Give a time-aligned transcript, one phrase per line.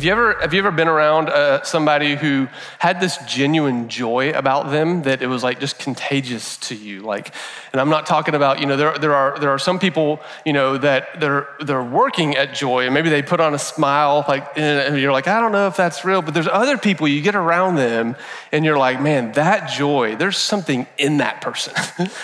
[0.00, 2.48] Have you ever, have you ever been around uh, somebody who
[2.78, 7.02] had this genuine joy about them that it was like just contagious to you?
[7.02, 7.34] Like,
[7.72, 10.54] and I'm not talking about, you know, there, there, are, there are some people, you
[10.54, 14.56] know, that they're, they're working at joy and maybe they put on a smile, like,
[14.56, 17.34] and you're like, I don't know if that's real, but there's other people you get
[17.34, 18.16] around them
[18.52, 21.74] and you're like, man, that joy, there's something in that person.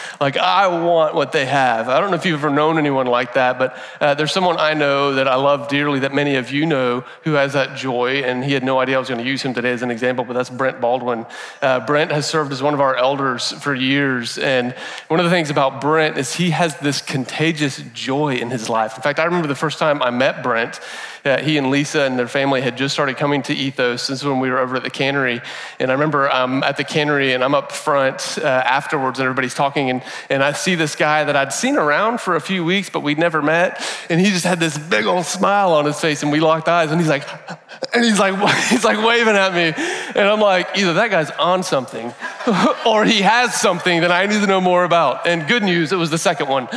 [0.18, 1.90] like, I want what they have.
[1.90, 4.72] I don't know if you've ever known anyone like that, but uh, there's someone I
[4.72, 8.44] know that I love dearly that many of you know who has that joy, and
[8.44, 10.34] he had no idea I was going to use him today as an example, but
[10.34, 11.26] that's Brent Baldwin.
[11.60, 14.72] Uh, Brent has served as one of our elders for years, and
[15.08, 18.96] one of the things about Brent is he has this contagious joy in his life.
[18.96, 20.80] In fact, I remember the first time I met Brent,
[21.26, 24.06] uh, he and Lisa and their family had just started coming to Ethos.
[24.06, 25.40] This is when we were over at the cannery.
[25.80, 29.54] And I remember I'm at the cannery and I'm up front uh, afterwards and everybody's
[29.54, 29.90] talking.
[29.90, 33.00] And, and I see this guy that I'd seen around for a few weeks, but
[33.00, 33.82] we'd never met.
[34.08, 36.22] And he just had this big old smile on his face.
[36.22, 37.26] And we locked eyes and he's like,
[37.92, 38.34] and he's like,
[38.70, 39.72] he's like waving at me.
[40.14, 42.12] And I'm like, either that guy's on something
[42.86, 45.26] or he has something that I need to know more about.
[45.26, 46.68] And good news, it was the second one.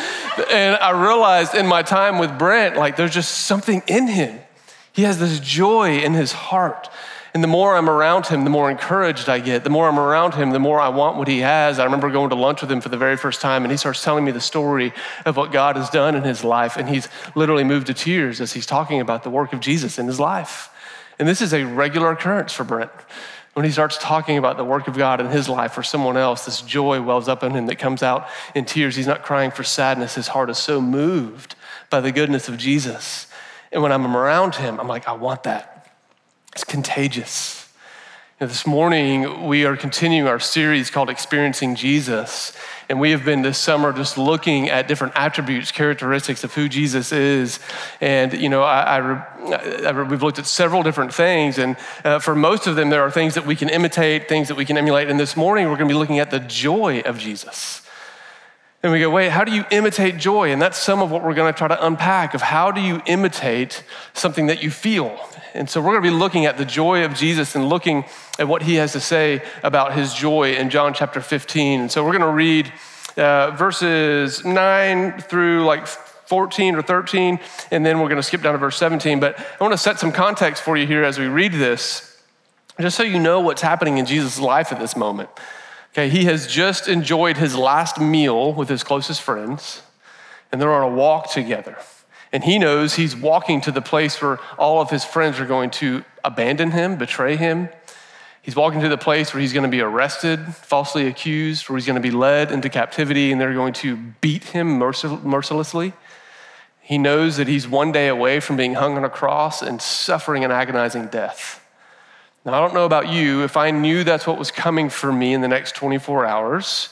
[0.50, 4.40] And I realized in my time with Brent, like there's just something in him.
[4.92, 6.90] He has this joy in his heart.
[7.40, 9.64] And the more I'm around him, the more encouraged I get.
[9.64, 11.80] The more I'm around him, the more I want what he has.
[11.80, 14.04] I remember going to lunch with him for the very first time, and he starts
[14.04, 14.92] telling me the story
[15.26, 16.76] of what God has done in his life.
[16.76, 20.06] And he's literally moved to tears as he's talking about the work of Jesus in
[20.06, 20.70] his life.
[21.18, 22.92] And this is a regular occurrence for Brent.
[23.54, 26.44] When he starts talking about the work of God in his life for someone else,
[26.44, 28.98] this joy wells up in him that comes out in tears.
[28.98, 30.16] He's not crying for sadness.
[30.16, 31.56] His heart is so moved
[31.90, 33.28] by the goodness of Jesus.
[33.72, 35.79] And when I'm around him, I'm like, I want that.
[36.54, 37.68] It's contagious.
[38.40, 42.54] This morning, we are continuing our series called Experiencing Jesus.
[42.88, 47.12] And we have been this summer just looking at different attributes, characteristics of who Jesus
[47.12, 47.60] is.
[48.02, 49.24] And, you know, I, I,
[49.86, 51.58] I, we've looked at several different things.
[51.58, 54.56] And uh, for most of them, there are things that we can imitate, things that
[54.56, 55.10] we can emulate.
[55.10, 57.84] And this morning, we're going to be looking at the joy of Jesus.
[58.82, 60.52] And we go, wait, how do you imitate joy?
[60.52, 63.02] And that's some of what we're going to try to unpack of how do you
[63.06, 65.20] imitate something that you feel.
[65.54, 68.06] And so we're going to be looking at the joy of Jesus and looking
[68.38, 71.82] at what he has to say about his joy in John chapter 15.
[71.82, 72.72] And so we're going to read
[73.18, 77.40] uh, verses 9 through like 14 or 13,
[77.72, 79.20] and then we're going to skip down to verse 17.
[79.20, 82.22] But I want to set some context for you here as we read this,
[82.80, 85.30] just so you know what's happening in Jesus' life at this moment.
[85.94, 89.82] Okay, he has just enjoyed his last meal with his closest friends,
[90.52, 91.78] and they're on a walk together.
[92.32, 95.72] And he knows he's walking to the place where all of his friends are going
[95.72, 97.70] to abandon him, betray him.
[98.44, 101.88] He's walking to the place where he's going to be arrested, falsely accused, where he's
[101.88, 105.94] going to be led into captivity, and they're going to beat him mercilessly.
[106.82, 110.44] He knows that he's one day away from being hung on a cross and suffering
[110.46, 111.59] an agonizing death.
[112.46, 115.34] Now, I don't know about you, if I knew that's what was coming for me
[115.34, 116.90] in the next 24 hours,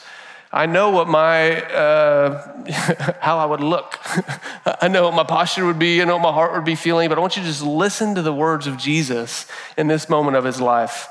[0.52, 3.98] I know what my, uh, how I would look.
[4.82, 6.00] I know what my posture would be.
[6.00, 7.08] I know what my heart would be feeling.
[7.08, 10.36] But I want you to just listen to the words of Jesus in this moment
[10.36, 11.08] of his life,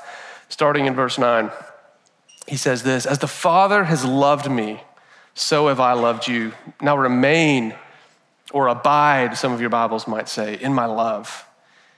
[0.48, 1.50] starting in verse 9.
[2.48, 4.82] He says this As the Father has loved me,
[5.34, 6.52] so have I loved you.
[6.80, 7.74] Now remain
[8.52, 11.47] or abide, some of your Bibles might say, in my love.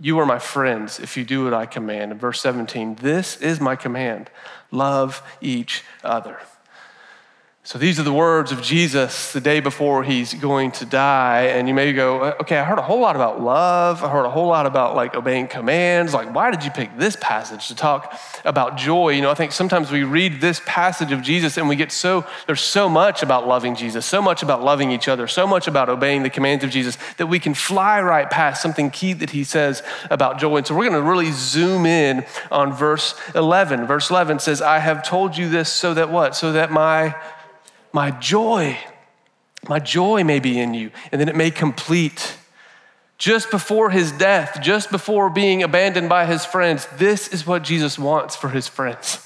[0.00, 2.12] You are my friends if you do what I command.
[2.12, 4.30] In verse 17, this is my command
[4.70, 6.40] love each other.
[7.66, 11.44] So these are the words of Jesus the day before he's going to die.
[11.44, 14.04] And you may go, okay, I heard a whole lot about love.
[14.04, 16.12] I heard a whole lot about like obeying commands.
[16.12, 19.12] Like, why did you pick this passage to talk about joy?
[19.12, 22.26] You know, I think sometimes we read this passage of Jesus and we get so,
[22.46, 25.88] there's so much about loving Jesus, so much about loving each other, so much about
[25.88, 29.42] obeying the commands of Jesus that we can fly right past something key that he
[29.42, 30.58] says about joy.
[30.58, 33.86] And so we're going to really zoom in on verse 11.
[33.86, 36.36] Verse 11 says, I have told you this so that what?
[36.36, 37.14] So that my
[37.94, 38.76] my joy,
[39.68, 42.36] my joy may be in you, and then it may complete.
[43.16, 47.96] Just before his death, just before being abandoned by his friends, this is what Jesus
[47.96, 49.24] wants for his friends.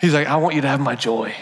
[0.00, 1.34] He's like, I want you to have my joy.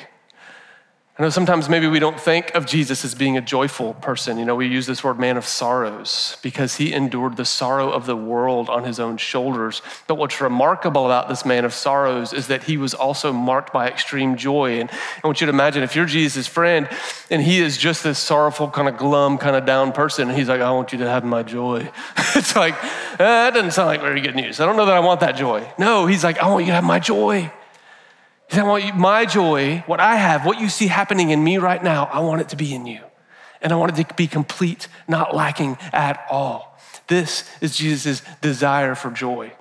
[1.21, 4.39] I know sometimes maybe we don't think of Jesus as being a joyful person.
[4.39, 8.07] You know, we use this word man of sorrows because he endured the sorrow of
[8.07, 9.83] the world on his own shoulders.
[10.07, 13.87] But what's remarkable about this man of sorrows is that he was also marked by
[13.87, 14.81] extreme joy.
[14.81, 14.91] And
[15.23, 16.89] I want you to imagine if you're Jesus' friend
[17.29, 20.49] and he is just this sorrowful, kind of glum, kind of down person, and he's
[20.49, 21.91] like, I want you to have my joy.
[22.35, 24.59] it's like, eh, that doesn't sound like very good news.
[24.59, 25.71] I don't know that I want that joy.
[25.77, 27.53] No, he's like, I want you to have my joy.
[28.51, 31.59] He said, I want my joy, what I have, what you see happening in me
[31.59, 33.01] right now, I want it to be in you.
[33.63, 36.77] And I want it to be complete, not lacking at all.
[37.07, 39.53] This is Jesus' desire for joy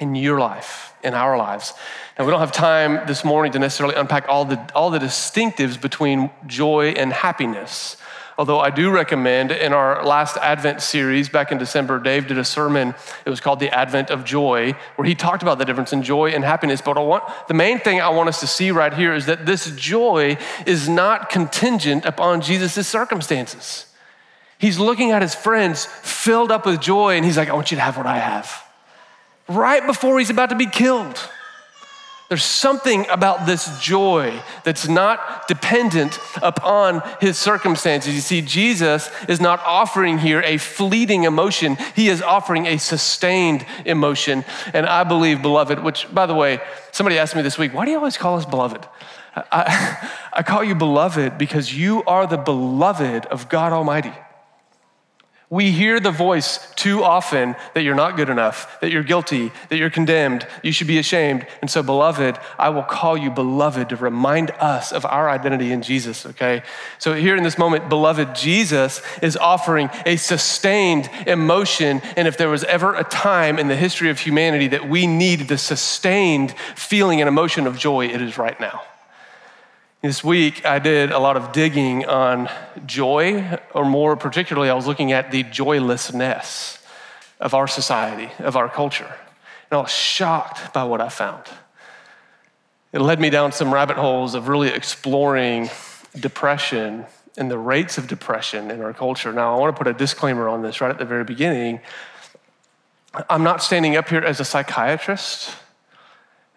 [0.00, 1.74] in your life, in our lives.
[2.18, 5.80] Now, we don't have time this morning to necessarily unpack all the, all the distinctives
[5.80, 7.96] between joy and happiness.
[8.38, 12.44] Although I do recommend in our last Advent series back in December, Dave did a
[12.44, 12.94] sermon.
[13.26, 16.30] It was called The Advent of Joy, where he talked about the difference in joy
[16.30, 16.80] and happiness.
[16.80, 19.44] But I want, the main thing I want us to see right here is that
[19.44, 23.86] this joy is not contingent upon Jesus' circumstances.
[24.58, 27.76] He's looking at his friends filled up with joy, and he's like, I want you
[27.76, 28.62] to have what I have.
[29.48, 31.18] Right before he's about to be killed.
[32.28, 38.14] There's something about this joy that's not dependent upon his circumstances.
[38.14, 43.64] You see, Jesus is not offering here a fleeting emotion, he is offering a sustained
[43.86, 44.44] emotion.
[44.74, 46.60] And I believe, beloved, which, by the way,
[46.92, 48.86] somebody asked me this week, why do you always call us beloved?
[49.34, 54.12] I, I call you beloved because you are the beloved of God Almighty.
[55.50, 59.78] We hear the voice too often that you're not good enough, that you're guilty, that
[59.78, 61.46] you're condemned, you should be ashamed.
[61.62, 65.80] And so, beloved, I will call you beloved to remind us of our identity in
[65.80, 66.62] Jesus, okay?
[66.98, 72.02] So, here in this moment, beloved, Jesus is offering a sustained emotion.
[72.14, 75.48] And if there was ever a time in the history of humanity that we need
[75.48, 78.82] the sustained feeling and emotion of joy, it is right now.
[80.00, 82.48] This week, I did a lot of digging on
[82.86, 86.78] joy, or more particularly, I was looking at the joylessness
[87.40, 89.12] of our society, of our culture.
[89.70, 91.42] And I was shocked by what I found.
[92.92, 95.68] It led me down some rabbit holes of really exploring
[96.14, 97.04] depression
[97.36, 99.32] and the rates of depression in our culture.
[99.32, 101.80] Now, I want to put a disclaimer on this right at the very beginning.
[103.28, 105.56] I'm not standing up here as a psychiatrist.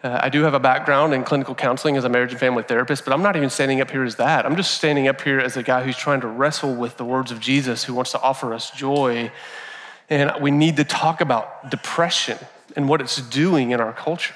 [0.02, 3.04] Uh, I do have a background in clinical counseling as a marriage and family therapist,
[3.04, 4.44] but I'm not even standing up here as that.
[4.44, 7.30] I'm just standing up here as a guy who's trying to wrestle with the words
[7.30, 9.30] of Jesus, who wants to offer us joy.
[10.10, 12.36] And we need to talk about depression
[12.74, 14.34] and what it's doing in our culture.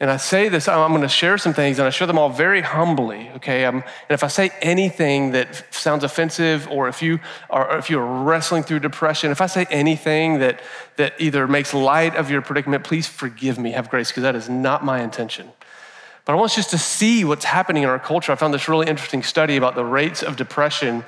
[0.00, 2.28] And I say this, I'm going to share some things, and I share them all
[2.28, 3.64] very humbly, okay?
[3.64, 7.18] Um, and if I say anything that sounds offensive, or if you
[7.50, 10.60] are if you're wrestling through depression, if I say anything that
[10.96, 14.48] that either makes light of your predicament, please forgive me, have grace, because that is
[14.48, 15.50] not my intention.
[16.24, 18.30] But I want us just to see what's happening in our culture.
[18.30, 21.04] I found this really interesting study about the rates of depression,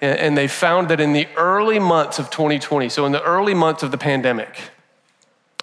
[0.00, 3.84] and they found that in the early months of 2020, so in the early months
[3.84, 4.56] of the pandemic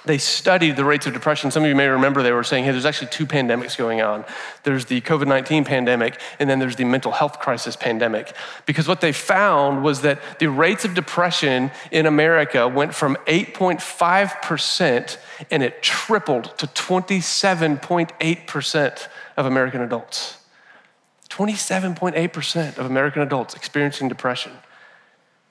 [0.05, 1.51] they studied the rates of depression.
[1.51, 4.25] Some of you may remember they were saying, hey, there's actually two pandemics going on.
[4.63, 8.33] There's the COVID 19 pandemic, and then there's the mental health crisis pandemic.
[8.65, 15.17] Because what they found was that the rates of depression in America went from 8.5%
[15.51, 19.07] and it tripled to 27.8%
[19.37, 20.37] of American adults.
[21.29, 24.51] 27.8% of American adults experiencing depression.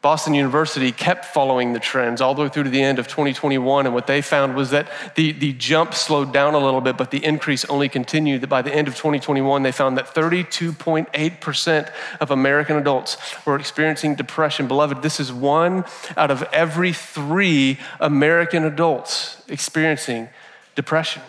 [0.03, 3.85] Boston University kept following the trends all the way through to the end of 2021.
[3.85, 7.11] And what they found was that the, the jump slowed down a little bit, but
[7.11, 8.41] the increase only continued.
[8.41, 14.15] That by the end of 2021, they found that 32.8% of American adults were experiencing
[14.15, 14.69] depression.
[14.69, 15.85] Beloved, this is one
[16.17, 20.31] out of every three American adults experiencing
[20.77, 21.21] depression.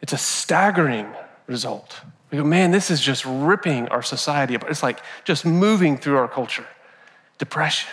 [0.00, 1.08] It's a staggering
[1.48, 2.00] result.
[2.30, 4.70] We go, man, this is just ripping our society apart.
[4.70, 6.66] It's like just moving through our culture.
[7.38, 7.88] Depression.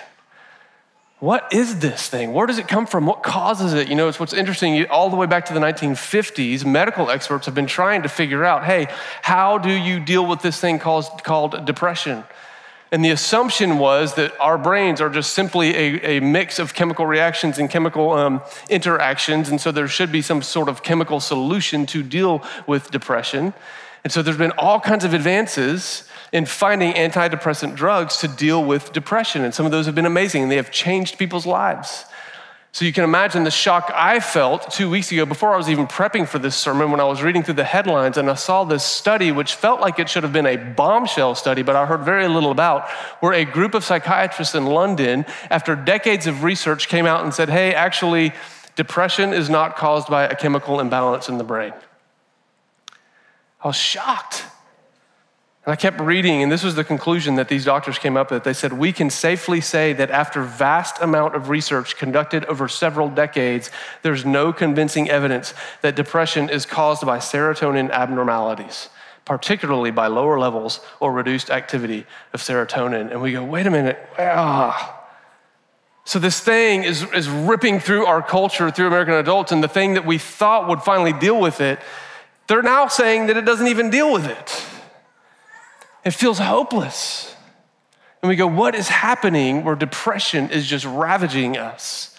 [1.20, 2.34] What is this thing?
[2.34, 3.06] Where does it come from?
[3.06, 3.88] What causes it?
[3.88, 4.86] You know, it's what's interesting.
[4.88, 8.66] All the way back to the 1950s, medical experts have been trying to figure out
[8.66, 8.88] hey,
[9.22, 12.26] how do you deal with this thing called, called depression?
[12.92, 17.06] And the assumption was that our brains are just simply a, a mix of chemical
[17.06, 19.50] reactions and chemical um, interactions.
[19.50, 23.54] And so there should be some sort of chemical solution to deal with depression.
[24.06, 28.94] And so there's been all kinds of advances in finding antidepressant drugs to deal with
[28.94, 29.44] depression.
[29.44, 32.06] And some of those have been amazing and they have changed people's lives.
[32.72, 35.88] So you can imagine the shock I felt two weeks ago before I was even
[35.88, 38.84] prepping for this sermon when I was reading through the headlines and I saw this
[38.84, 42.28] study, which felt like it should have been a bombshell study, but I heard very
[42.28, 42.88] little about,
[43.22, 47.50] where a group of psychiatrists in London, after decades of research, came out and said,
[47.50, 48.34] hey, actually,
[48.76, 51.74] depression is not caused by a chemical imbalance in the brain.
[53.66, 54.46] I was shocked.
[55.66, 58.44] And I kept reading, and this was the conclusion that these doctors came up with.
[58.44, 63.10] They said, We can safely say that after vast amount of research conducted over several
[63.10, 63.72] decades,
[64.04, 68.90] there's no convincing evidence that depression is caused by serotonin abnormalities,
[69.26, 73.10] particularly by lower levels or reduced activity of serotonin.
[73.10, 75.08] And we go, wait a minute, ah.
[76.04, 79.96] So this thing is, is ripping through our culture, through American adults, and the thing
[79.96, 81.80] that we thought would finally deal with it,
[82.48, 84.66] they're now saying that it doesn't even deal with it.
[86.04, 87.36] It feels hopeless.
[88.22, 92.16] And we go, what is happening where depression is just ravaging us?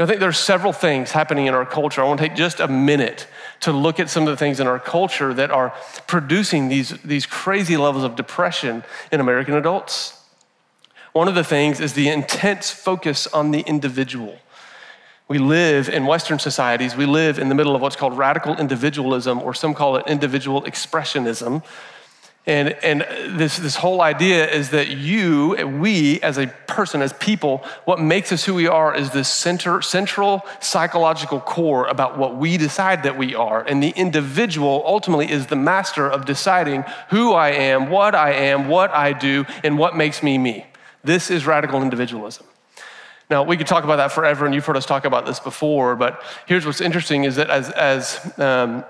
[0.00, 2.00] I think there are several things happening in our culture.
[2.00, 3.26] I want to take just a minute
[3.60, 5.74] to look at some of the things in our culture that are
[6.06, 10.22] producing these, these crazy levels of depression in American adults.
[11.12, 14.38] One of the things is the intense focus on the individual.
[15.28, 19.42] We live in Western societies, we live in the middle of what's called radical individualism,
[19.42, 21.62] or some call it individual expressionism.
[22.46, 23.02] And, and
[23.38, 28.32] this, this whole idea is that you, we as a person, as people, what makes
[28.32, 33.18] us who we are is this center, central psychological core about what we decide that
[33.18, 33.60] we are.
[33.60, 38.68] And the individual ultimately is the master of deciding who I am, what I am,
[38.68, 40.66] what I do, and what makes me me.
[41.04, 42.46] This is radical individualism.
[43.30, 45.96] Now, we could talk about that forever, and you've heard us talk about this before,
[45.96, 48.84] but here's what's interesting is that as, as um,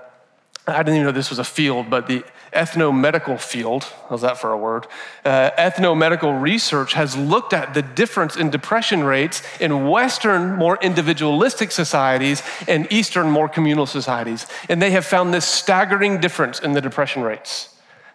[0.65, 4.51] I didn't even know this was a field, but the ethnomedical field, how's that for
[4.51, 4.87] a word?
[5.25, 11.71] Uh, ethnomedical research has looked at the difference in depression rates in Western, more individualistic
[11.71, 14.47] societies and Eastern, more communal societies.
[14.67, 17.68] And they have found this staggering difference in the depression rates.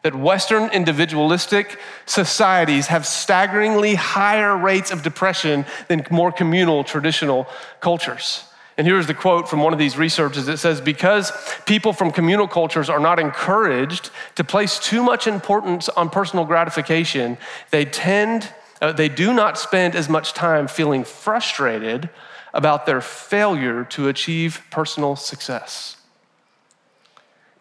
[0.05, 7.49] That Western individualistic societies have staggeringly higher rates of depression than more communal traditional
[7.81, 8.45] cultures.
[8.77, 10.47] And here's the quote from one of these researchers.
[10.47, 11.33] It says, Because
[11.65, 17.39] people from communal cultures are not encouraged to place too much importance on personal gratification,
[17.71, 22.11] they tend, uh, they do not spend as much time feeling frustrated
[22.53, 25.97] about their failure to achieve personal success.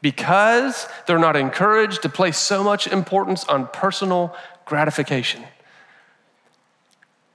[0.04, 5.44] Because they're not encouraged to place so much importance on personal gratification.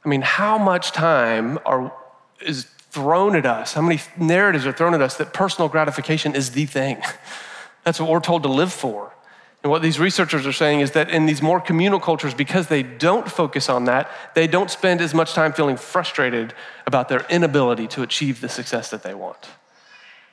[0.05, 1.93] I mean, how much time are,
[2.41, 6.51] is thrown at us, how many narratives are thrown at us that personal gratification is
[6.51, 7.03] the thing.
[7.85, 9.15] That's what we're told to live for.
[9.63, 12.83] And what these researchers are saying is that in these more communal cultures, because they
[12.83, 16.55] don't focus on that, they don't spend as much time feeling frustrated
[16.87, 19.49] about their inability to achieve the success that they want.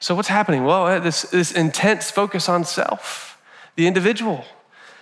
[0.05, 0.65] So, what's happening?
[0.65, 3.41] Well, uh, this, this intense focus on self,
[3.75, 4.45] the individual.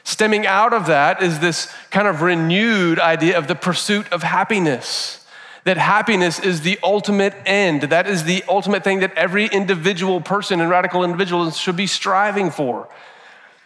[0.06, 5.26] Stemming out of that is this kind of renewed idea of the pursuit of happiness
[5.66, 7.82] that happiness is the ultimate end.
[7.82, 12.50] That is the ultimate thing that every individual person and radical individual should be striving
[12.50, 12.88] for.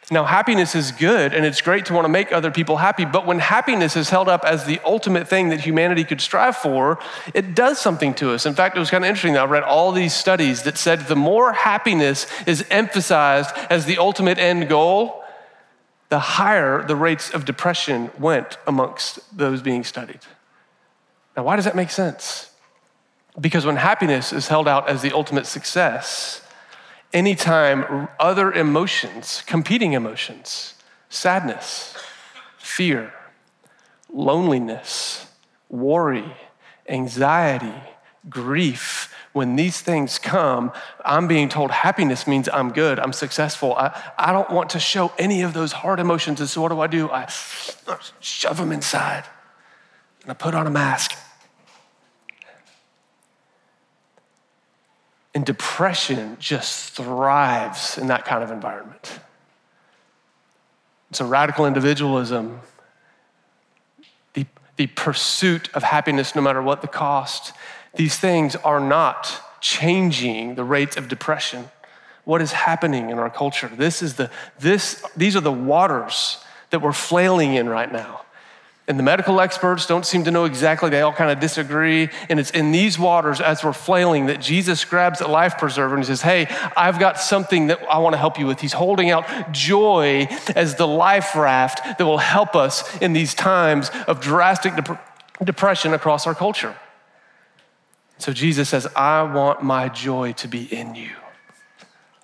[0.10, 3.26] Now, happiness is good and it's great to want to make other people happy, but
[3.26, 6.98] when happiness is held up as the ultimate thing that humanity could strive for,
[7.34, 8.46] it does something to us.
[8.46, 9.34] In fact, it was kind of interesting.
[9.34, 13.98] that I read all these studies that said the more happiness is emphasized as the
[13.98, 15.24] ultimate end goal,
[16.08, 20.22] the higher the rates of depression went amongst those being studied.
[21.36, 22.52] Now, why does that make sense?
[23.40, 26.47] Because when happiness is held out as the ultimate success,
[27.18, 30.76] anytime other emotions, competing emotions,
[31.10, 31.98] sadness,
[32.60, 33.12] fear,
[34.14, 35.26] loneliness,
[35.68, 36.32] worry,
[36.88, 37.74] anxiety,
[38.30, 40.72] grief, when these things come,
[41.04, 43.74] I'm being told happiness means I'm good, I'm successful.
[43.74, 46.40] I, I don't want to show any of those hard emotions.
[46.40, 47.10] And so, what do I do?
[47.10, 47.28] I
[48.20, 49.24] shove them inside
[50.22, 51.18] and I put on a mask
[55.38, 59.20] And depression just thrives in that kind of environment.
[61.12, 62.62] So, radical individualism,
[64.34, 67.54] the, the pursuit of happiness no matter what the cost,
[67.94, 71.66] these things are not changing the rates of depression.
[72.24, 73.68] What is happening in our culture?
[73.72, 78.22] This is the, this, these are the waters that we're flailing in right now.
[78.90, 80.90] And the medical experts don't seem to know exactly.
[80.90, 82.10] They all kind of disagree.
[82.30, 86.04] And it's in these waters, as we're flailing, that Jesus grabs a life preserver and
[86.04, 88.62] he says, Hey, I've got something that I want to help you with.
[88.62, 93.92] He's holding out joy as the life raft that will help us in these times
[94.08, 95.04] of drastic dep-
[95.44, 96.74] depression across our culture.
[98.20, 101.12] So Jesus says, I want my joy to be in you.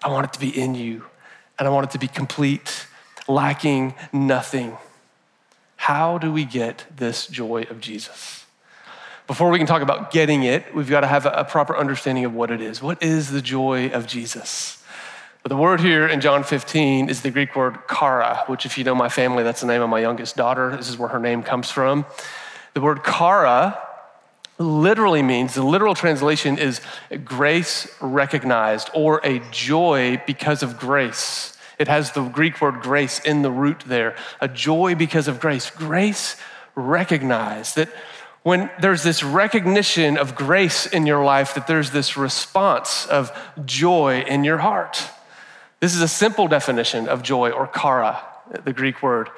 [0.02, 1.06] I want it to be in you,
[1.60, 2.88] and I want it to be complete,
[3.28, 4.78] lacking nothing.
[5.84, 8.46] How do we get this joy of Jesus?
[9.28, 12.34] Before we can talk about getting it, we've got to have a proper understanding of
[12.34, 12.82] what it is.
[12.82, 14.82] What is the joy of Jesus?
[15.42, 18.86] But the word here in John 15 is the Greek word kara, which, if you
[18.86, 20.74] know my family, that's the name of my youngest daughter.
[20.78, 22.06] This is where her name comes from.
[22.76, 23.78] The word kara
[24.58, 26.80] literally means, the literal translation is
[27.26, 31.53] grace recognized or a joy because of grace.
[31.80, 35.70] It has the Greek word grace in the root there, a joy because of grace.
[35.70, 36.36] Grace
[36.76, 37.90] recognized that
[38.44, 43.32] when there's this recognition of grace in your life, that there's this response of
[43.66, 45.02] joy in your heart.
[45.80, 48.22] This is a simple definition of joy or kara,
[48.64, 49.30] the Greek word.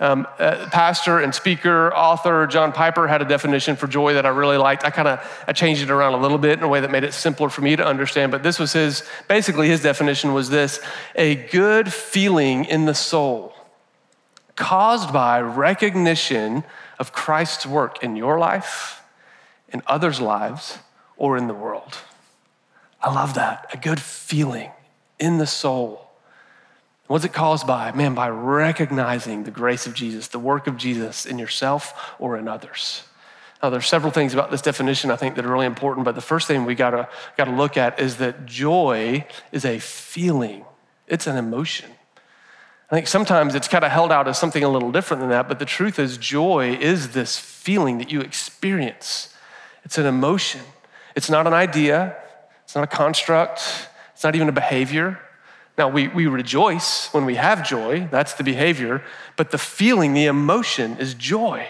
[0.00, 4.28] Um, uh, pastor and speaker, author John Piper had a definition for joy that I
[4.28, 4.84] really liked.
[4.84, 7.02] I kind of I changed it around a little bit in a way that made
[7.02, 8.30] it simpler for me to understand.
[8.30, 10.80] But this was his basically his definition was this:
[11.16, 13.54] a good feeling in the soul
[14.58, 16.64] caused by recognition
[16.98, 19.02] of Christ's work in your life,
[19.68, 20.78] in others' lives,
[21.16, 21.98] or in the world.
[23.00, 23.70] I love that.
[23.72, 24.70] A good feeling
[25.18, 26.07] in the soul.
[27.08, 27.90] What's it caused by?
[27.92, 32.46] Man, by recognizing the grace of Jesus, the work of Jesus in yourself or in
[32.46, 33.02] others.
[33.62, 36.20] Now, there's several things about this definition I think that are really important, but the
[36.20, 40.64] first thing we gotta, gotta look at is that joy is a feeling,
[41.08, 41.90] it's an emotion.
[42.90, 45.48] I think sometimes it's kind of held out as something a little different than that,
[45.48, 49.34] but the truth is, joy is this feeling that you experience.
[49.82, 50.60] It's an emotion,
[51.16, 52.16] it's not an idea,
[52.64, 55.18] it's not a construct, it's not even a behavior.
[55.78, 59.02] Now, we, we rejoice when we have joy, that's the behavior,
[59.36, 61.68] but the feeling, the emotion is joy.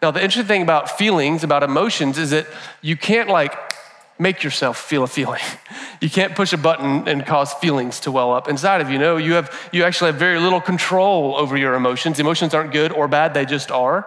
[0.00, 2.46] Now, the interesting thing about feelings, about emotions, is that
[2.80, 3.54] you can't like
[4.18, 5.42] make yourself feel a feeling.
[6.00, 8.98] You can't push a button and cause feelings to well up inside of you.
[8.98, 12.20] No, you have you actually have very little control over your emotions.
[12.20, 14.06] Emotions aren't good or bad, they just are.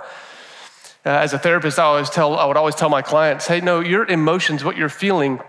[1.04, 3.80] Uh, as a therapist, I always tell I would always tell my clients, "Hey, no,
[3.80, 5.40] your emotions, what you're feeling,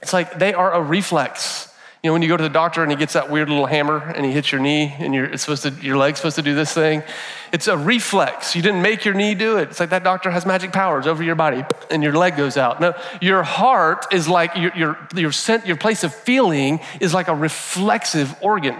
[0.00, 1.68] it's like they are a reflex.
[2.02, 3.98] You know, when you go to the doctor and he gets that weird little hammer
[3.98, 6.52] and he hits your knee and you're it's supposed to, your leg's supposed to do
[6.52, 7.04] this thing,
[7.52, 8.56] it's a reflex.
[8.56, 9.68] You didn't make your knee do it.
[9.70, 12.80] It's like that doctor has magic powers over your body and your leg goes out.
[12.80, 17.28] No, your heart is like your, your, your, scent, your place of feeling is like
[17.28, 18.74] a reflexive organ.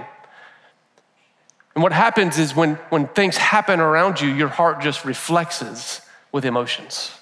[1.76, 6.00] And what happens is when, when things happen around you, your heart just reflexes
[6.32, 7.12] with emotions.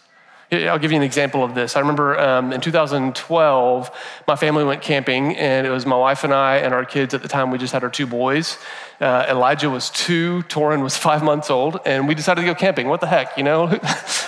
[0.52, 1.76] I'll give you an example of this.
[1.76, 3.90] I remember um, in 2012,
[4.26, 7.22] my family went camping, and it was my wife and I and our kids at
[7.22, 7.52] the time.
[7.52, 8.58] We just had our two boys.
[9.00, 12.88] Uh, Elijah was two, Torin was five months old, and we decided to go camping.
[12.88, 13.66] What the heck, you know?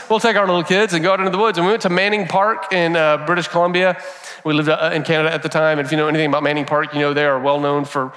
[0.09, 1.59] we'll take our little kids and go out into the woods.
[1.59, 4.01] And we went to Manning Park in uh, British Columbia.
[4.45, 6.67] We lived uh, in Canada at the time, and if you know anything about Manning
[6.67, 8.13] Park, you know they are well known for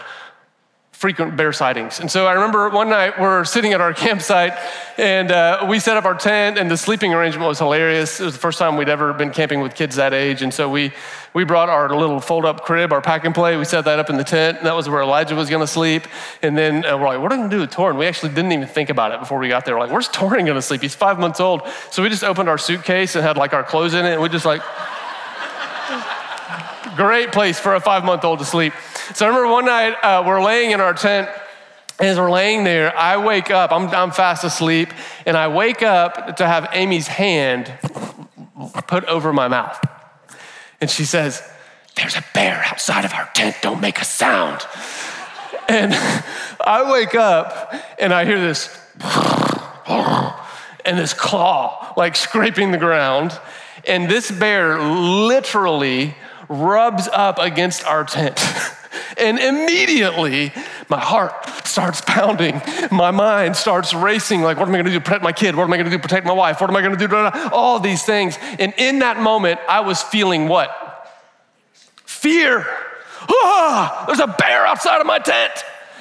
[0.96, 2.00] frequent bear sightings.
[2.00, 4.54] And so I remember one night we're sitting at our campsite
[4.98, 8.22] and uh, we set up our tent and the sleeping arrangement was hilarious.
[8.22, 10.42] It was the first time we'd ever been camping with kids that age.
[10.42, 10.94] And so we,
[11.34, 13.58] we brought our little fold up crib, our pack and play.
[13.58, 15.68] We set that up in the tent and that was where Elijah was going to
[15.68, 16.08] sleep.
[16.42, 17.98] And then uh, we're like, what are we going to do with Torin?
[17.98, 19.76] We actually didn't even think about it before we got there.
[19.76, 20.82] We're like, where's Torin going to sleep?
[20.82, 21.64] He's five months old.
[21.92, 24.14] So we just opened our suitcase and had like our clothes in it.
[24.14, 24.62] And we just like,
[26.96, 28.72] great place for a five month old to sleep.
[29.14, 31.30] So I remember one night uh, we're laying in our tent.
[32.00, 34.90] And as we're laying there, I wake up, I'm, I'm fast asleep,
[35.26, 37.72] and I wake up to have Amy's hand
[38.88, 39.80] put over my mouth.
[40.82, 41.42] And she says,
[41.96, 44.62] There's a bear outside of our tent, don't make a sound.
[45.70, 45.94] And
[46.60, 48.78] I wake up and I hear this,
[50.84, 53.40] and this claw like scraping the ground.
[53.88, 56.16] And this bear literally
[56.50, 58.40] rubs up against our tent.
[59.18, 60.52] And immediately,
[60.90, 62.62] my heart starts pounding.
[62.92, 65.56] My mind starts racing like, what am I do to protect my kid?
[65.56, 66.62] What am I do to protect my wife?
[66.62, 67.14] What am I gonna do
[67.52, 68.38] all these things?
[68.60, 70.72] And in that moment, I was feeling what?
[72.06, 72.66] Fear.
[73.30, 75.52] Ah, there's a bear outside of my tent.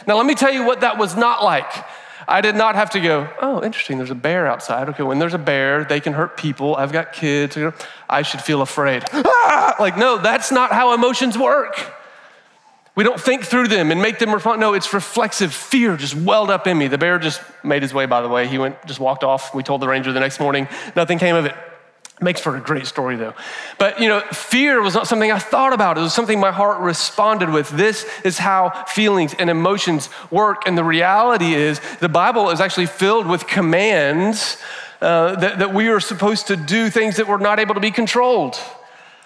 [0.06, 1.72] Now, let me tell you what that was not like.
[2.26, 4.88] I did not have to go, oh, interesting, there's a bear outside.
[4.90, 6.74] Okay, when there's a bear, they can hurt people.
[6.76, 7.58] I've got kids.
[8.08, 9.04] I should feel afraid.
[9.12, 9.76] Ah!
[9.78, 11.92] Like, no, that's not how emotions work.
[12.96, 14.60] We don't think through them and make them respond.
[14.60, 16.86] No, it's reflexive fear just welled up in me.
[16.86, 18.46] The bear just made his way, by the way.
[18.46, 19.54] He went, just walked off.
[19.54, 20.68] We told the ranger the next morning.
[20.94, 21.56] Nothing came of it.
[22.20, 23.34] Makes for a great story, though.
[23.76, 25.98] But, you know, fear was not something I thought about.
[25.98, 27.68] It was something my heart responded with.
[27.70, 30.62] This is how feelings and emotions work.
[30.68, 34.58] And the reality is, the Bible is actually filled with commands
[35.00, 37.90] uh, that, that we are supposed to do things that we're not able to be
[37.90, 38.56] controlled.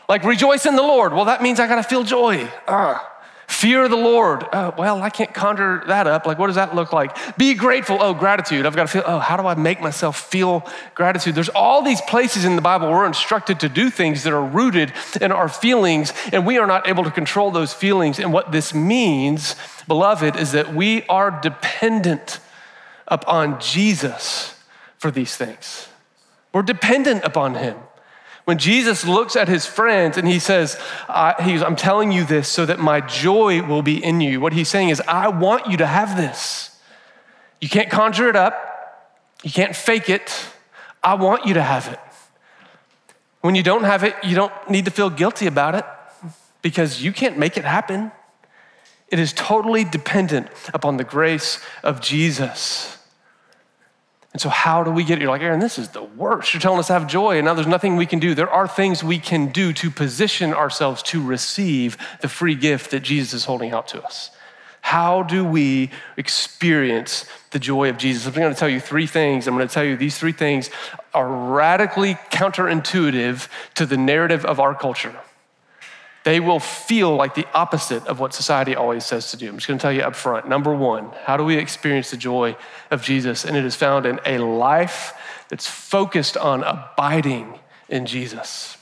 [0.09, 1.13] Like rejoice in the Lord.
[1.13, 2.51] Well, that means I got to feel joy.
[2.67, 3.17] Ah.
[3.49, 4.45] Fear the Lord.
[4.53, 6.27] Oh, well, I can't conjure that up.
[6.27, 7.37] Like, what does that look like?
[7.39, 7.97] Be grateful.
[7.99, 8.67] Oh, gratitude.
[8.67, 11.35] I've got to feel, oh, how do I make myself feel gratitude?
[11.35, 14.93] There's all these places in the Bible we're instructed to do things that are rooted
[15.21, 18.19] in our feelings, and we are not able to control those feelings.
[18.19, 19.57] And what this means,
[19.89, 22.41] beloved, is that we are dependent
[23.09, 24.63] upon Jesus
[24.99, 25.89] for these things.
[26.53, 27.77] We're dependent upon Him.
[28.49, 32.79] When Jesus looks at his friends and he says, I'm telling you this so that
[32.79, 36.17] my joy will be in you, what he's saying is, I want you to have
[36.17, 36.75] this.
[37.61, 38.55] You can't conjure it up,
[39.43, 40.33] you can't fake it.
[41.05, 42.01] I want you to have it.
[43.43, 45.85] When you don't have it, you don't need to feel guilty about it
[46.63, 48.13] because you can't make it happen.
[49.09, 52.98] It is totally dependent upon the grace of Jesus.
[54.39, 55.23] And so, how do we get it?
[55.23, 56.55] You're like, Aaron, this is the worst.
[56.55, 58.37] You're telling us to have joy, and now there's nothing we can do.
[58.37, 63.01] There are things we can do to position ourselves to receive the free gift that
[63.01, 64.31] Jesus is holding out to us.
[64.81, 68.29] How do we experience the joy of Jesus?
[68.29, 69.49] I'm going to tell you three things.
[69.49, 70.71] I'm going to tell you these three things
[71.13, 75.19] are radically counterintuitive to the narrative of our culture
[76.25, 79.49] they will feel like the opposite of what society always says to do.
[79.49, 80.49] I'm just going to tell you up front.
[80.49, 82.57] Number one, how do we experience the joy
[82.91, 83.45] of Jesus?
[83.45, 85.15] And it is found in a life
[85.49, 88.77] that's focused on abiding in Jesus.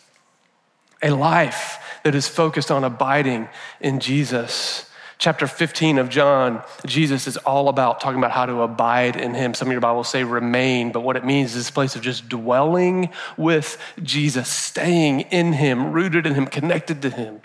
[1.02, 3.48] A life that is focused on abiding
[3.80, 4.85] in Jesus.
[5.18, 9.54] Chapter 15 of John, Jesus is all about talking about how to abide in him.
[9.54, 12.28] Some of your Bibles say remain, but what it means is this place of just
[12.28, 17.40] dwelling with Jesus, staying in him, rooted in him, connected to him.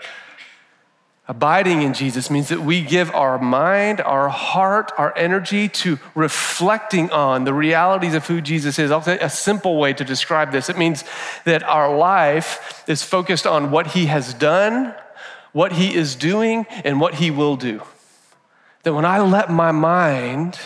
[1.28, 7.10] Abiding in Jesus means that we give our mind, our heart, our energy to reflecting
[7.10, 8.90] on the realities of who Jesus is.
[8.90, 10.68] I'll say a simple way to describe this.
[10.68, 11.04] It means
[11.46, 14.94] that our life is focused on what he has done
[15.52, 17.82] what he is doing and what he will do.
[18.82, 20.58] That when I let my mind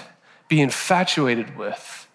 [0.49, 2.07] be infatuated with,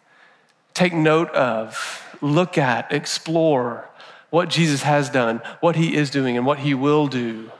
[0.73, 3.89] take note of, look at, explore
[4.29, 7.51] what Jesus has done, what he is doing, and what he will do,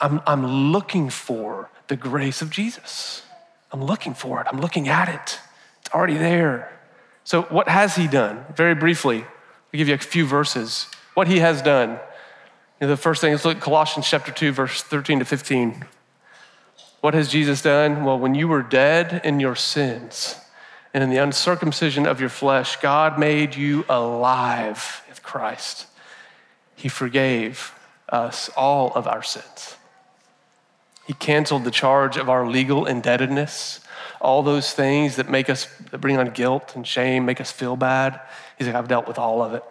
[0.00, 3.22] I'm, I'm looking for the grace of Jesus.
[3.70, 4.46] I'm looking for it.
[4.50, 5.38] I'm looking at it.
[5.80, 6.72] It's already there.
[7.24, 8.44] So, what has he done?
[8.56, 10.86] Very briefly, I'll give you a few verses.
[11.14, 12.00] What he has done
[12.88, 15.84] the first thing is look Colossians chapter 2, verse 13 to 15.
[17.00, 18.04] What has Jesus done?
[18.04, 20.36] Well, when you were dead in your sins
[20.94, 25.86] and in the uncircumcision of your flesh, God made you alive with Christ.
[26.76, 27.72] He forgave
[28.08, 29.76] us all of our sins.
[31.06, 33.80] He canceled the charge of our legal indebtedness,
[34.20, 37.74] all those things that make us that bring on guilt and shame, make us feel
[37.76, 38.20] bad.
[38.58, 39.64] He's like, I've dealt with all of it.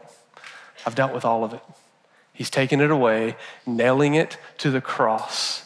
[0.85, 1.61] I've dealt with all of it.
[2.33, 5.65] He's taken it away, nailing it to the cross.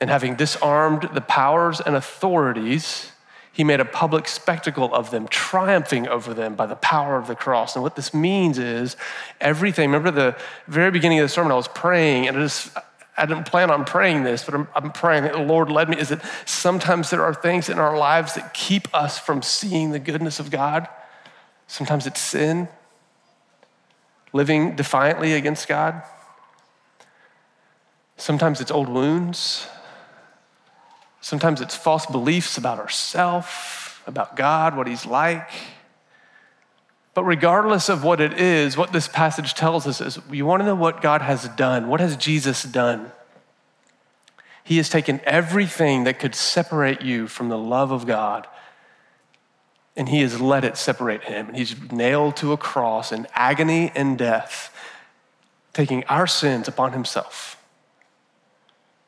[0.00, 3.12] And having disarmed the powers and authorities,
[3.52, 7.34] he made a public spectacle of them, triumphing over them by the power of the
[7.34, 7.76] cross.
[7.76, 8.96] And what this means is
[9.40, 9.90] everything.
[9.90, 12.76] Remember the very beginning of the sermon, I was praying, and I just
[13.16, 15.98] I didn't plan on praying this, but I'm, I'm praying that the Lord led me.
[15.98, 19.98] Is that sometimes there are things in our lives that keep us from seeing the
[19.98, 20.88] goodness of God?
[21.66, 22.68] Sometimes it's sin,
[24.32, 26.02] living defiantly against God.
[28.16, 29.66] Sometimes it's old wounds.
[31.20, 33.48] Sometimes it's false beliefs about ourselves,
[34.06, 35.48] about God, what He's like.
[37.14, 40.66] But regardless of what it is, what this passage tells us is you want to
[40.66, 41.88] know what God has done.
[41.88, 43.12] What has Jesus done?
[44.64, 48.46] He has taken everything that could separate you from the love of God
[49.96, 51.48] and he has let it separate him.
[51.48, 54.74] And he's nailed to a cross in agony and death,
[55.72, 57.62] taking our sins upon himself.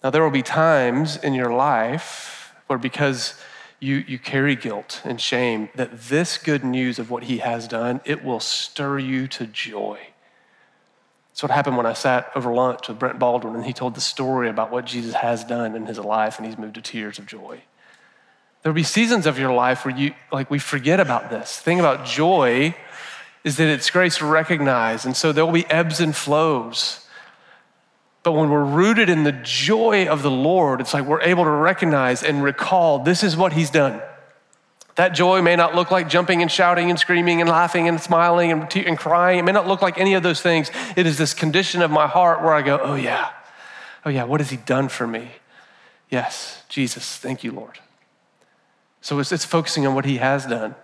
[0.02, 3.40] Now, there will be times in your life where, because
[3.80, 8.00] you, you carry guilt and shame, that this good news of what he has done,
[8.04, 9.98] it will stir you to joy.
[11.30, 14.00] That's what happened when I sat over lunch with Brent Baldwin and he told the
[14.00, 17.26] story about what Jesus has done in his life, and he's moved to tears of
[17.26, 17.62] joy.
[18.64, 21.60] There'll be seasons of your life where you, like, we forget about this.
[21.60, 22.74] Thing about joy
[23.44, 25.04] is that it's grace recognized.
[25.04, 27.06] And so there will be ebbs and flows.
[28.22, 31.50] But when we're rooted in the joy of the Lord, it's like we're able to
[31.50, 34.00] recognize and recall this is what He's done.
[34.94, 38.50] That joy may not look like jumping and shouting and screaming and laughing and smiling
[38.50, 39.40] and, te- and crying.
[39.40, 40.70] It may not look like any of those things.
[40.96, 43.30] It is this condition of my heart where I go, oh, yeah,
[44.06, 45.32] oh, yeah, what has He done for me?
[46.08, 47.78] Yes, Jesus, thank you, Lord.
[49.04, 50.74] So it's, it's focusing on what he has done,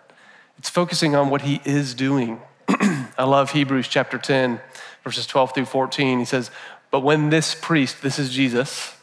[0.59, 2.43] it's focusing on what he is doing.
[2.69, 4.61] I love Hebrews chapter 10,
[5.03, 6.19] verses 12 through 14.
[6.19, 6.51] He says,
[6.91, 8.95] But when this priest, this is Jesus,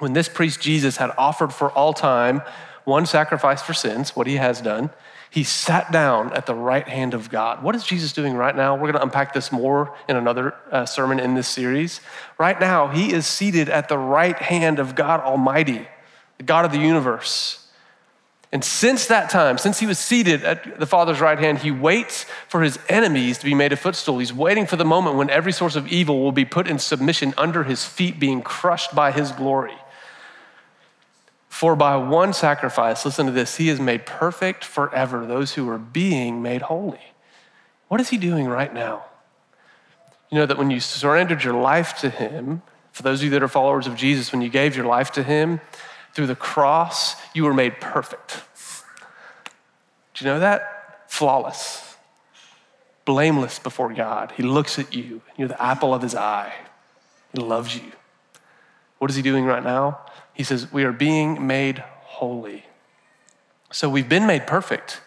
[0.00, 2.42] when this priest Jesus had offered for all time
[2.82, 4.90] one sacrifice for sins, what he has done,
[5.30, 7.62] he sat down at the right hand of God.
[7.62, 8.74] What is Jesus doing right now?
[8.74, 12.00] We're going to unpack this more in another uh, sermon in this series.
[12.38, 15.86] Right now, he is seated at the right hand of God Almighty,
[16.38, 17.62] the God of the universe.
[18.52, 22.24] And since that time, since he was seated at the Father's right hand, he waits
[22.48, 24.18] for his enemies to be made a footstool.
[24.18, 27.34] He's waiting for the moment when every source of evil will be put in submission
[27.36, 29.76] under his feet, being crushed by his glory.
[31.48, 35.78] For by one sacrifice, listen to this, he has made perfect forever those who are
[35.78, 37.14] being made holy.
[37.88, 39.04] What is he doing right now?
[40.30, 43.42] You know that when you surrendered your life to him, for those of you that
[43.42, 45.60] are followers of Jesus, when you gave your life to him
[46.14, 48.42] through the cross, you were made perfect.
[50.14, 51.04] Do you know that?
[51.08, 51.96] Flawless,
[53.04, 54.32] blameless before God.
[54.36, 56.54] He looks at you, you're the apple of his eye.
[57.32, 57.92] He loves you.
[58.98, 60.00] What is he doing right now?
[60.32, 62.64] He says, We are being made holy.
[63.70, 65.00] So we've been made perfect.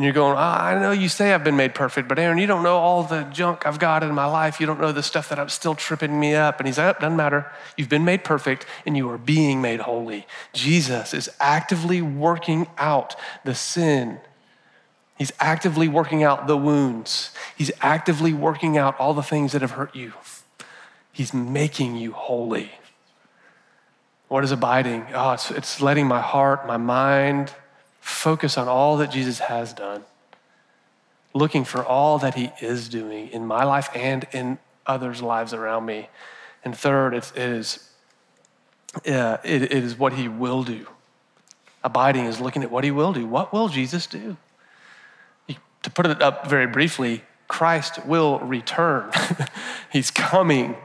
[0.00, 2.46] And you're going, oh, I know you say I've been made perfect, but Aaron, you
[2.46, 4.58] don't know all the junk I've got in my life.
[4.58, 6.58] You don't know the stuff that I'm still tripping me up.
[6.58, 7.52] And he's like, oh, doesn't matter.
[7.76, 10.26] You've been made perfect and you are being made holy.
[10.54, 14.20] Jesus is actively working out the sin.
[15.18, 17.32] He's actively working out the wounds.
[17.54, 20.14] He's actively working out all the things that have hurt you.
[21.12, 22.70] He's making you holy.
[24.28, 25.08] What is abiding?
[25.12, 27.52] Oh, it's, it's letting my heart, my mind
[28.00, 30.04] focus on all that Jesus has done,
[31.34, 35.86] looking for all that he is doing in my life and in others' lives around
[35.86, 36.08] me.
[36.64, 37.90] And third, it, is,
[39.06, 40.86] uh, it, it is what he will do.
[41.82, 43.26] Abiding is looking at what he will do.
[43.26, 44.36] What will Jesus do?
[45.82, 49.10] To put it up very briefly, Christ will return.
[49.92, 50.76] He's coming.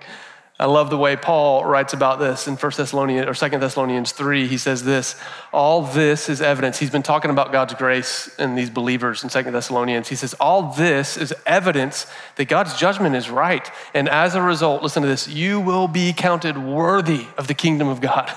[0.57, 4.47] I love the way Paul writes about this in 1 Thessalonians or 2 Thessalonians 3.
[4.47, 5.19] He says this,
[5.51, 6.79] all this is evidence.
[6.79, 10.07] He's been talking about God's grace in these believers in 2 Thessalonians.
[10.07, 13.69] He says, all this is evidence that God's judgment is right.
[13.93, 17.89] And as a result, listen to this, you will be counted worthy of the kingdom
[17.89, 18.31] of God.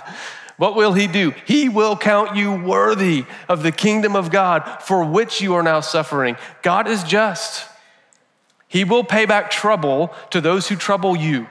[0.56, 1.32] What will he do?
[1.46, 5.78] He will count you worthy of the kingdom of God for which you are now
[5.78, 6.36] suffering.
[6.62, 7.64] God is just.
[8.66, 11.46] He will pay back trouble to those who trouble you.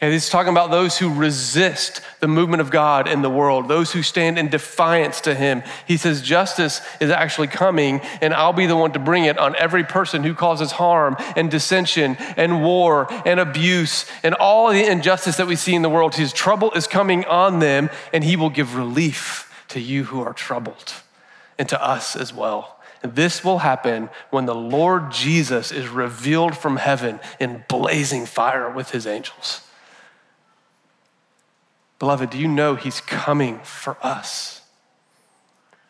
[0.00, 3.92] And he's talking about those who resist the movement of God in the world, those
[3.92, 5.62] who stand in defiance to him.
[5.86, 9.54] He says, Justice is actually coming, and I'll be the one to bring it on
[9.56, 15.36] every person who causes harm and dissension and war and abuse and all the injustice
[15.36, 16.16] that we see in the world.
[16.16, 20.34] His trouble is coming on them, and he will give relief to you who are
[20.34, 20.92] troubled
[21.58, 22.78] and to us as well.
[23.02, 28.90] This will happen when the Lord Jesus is revealed from heaven in blazing fire with
[28.90, 29.60] his angels.
[31.98, 34.62] Beloved, do you know He's coming for us?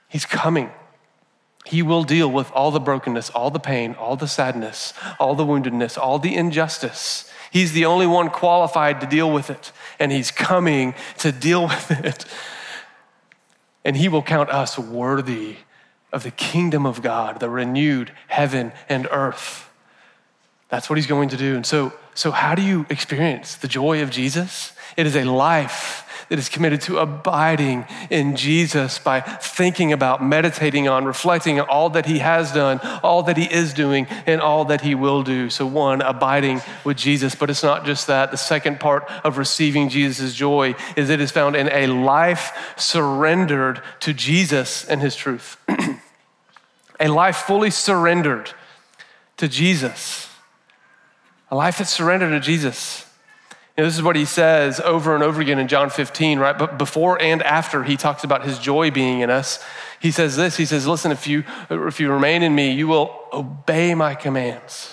[0.08, 0.70] He's coming.
[1.64, 5.46] He will deal with all the brokenness, all the pain, all the sadness, all the
[5.46, 7.30] woundedness, all the injustice.
[7.50, 11.90] He's the only one qualified to deal with it, and He's coming to deal with
[11.90, 12.26] it.
[13.84, 15.56] And He will count us worthy
[16.12, 19.70] of the kingdom of God, the renewed heaven and earth.
[20.68, 21.56] That's what He's going to do.
[21.56, 24.73] And so, so how do you experience the joy of Jesus?
[24.96, 30.88] It is a life that is committed to abiding in Jesus by thinking about, meditating
[30.88, 34.64] on, reflecting on all that he has done, all that he is doing, and all
[34.66, 35.50] that he will do.
[35.50, 37.35] So, one, abiding with Jesus.
[37.35, 38.30] But it's not just that.
[38.30, 43.83] The second part of receiving Jesus' joy is it is found in a life surrendered
[44.00, 45.57] to Jesus and his truth.
[47.00, 48.50] a life fully surrendered
[49.37, 50.28] to Jesus.
[51.50, 53.03] A life that's surrendered to Jesus.
[53.76, 56.56] You know, this is what he says over and over again in John 15, right?
[56.56, 59.64] But before and after he talks about his joy being in us,
[59.98, 60.56] he says this.
[60.56, 64.90] He says, Listen, if you, if you remain in me, you will obey my commands.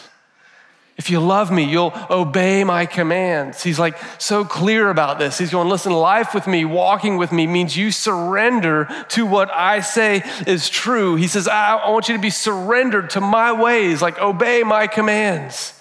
[0.97, 3.61] If you love me, you'll obey my commands.
[3.61, 5.37] He's like so clear about this.
[5.37, 9.81] He's going, Listen, life with me, walking with me means you surrender to what I
[9.81, 11.17] say is true.
[11.17, 14.87] He says, I, I want you to be surrendered to my ways, like obey my
[14.87, 15.79] commands.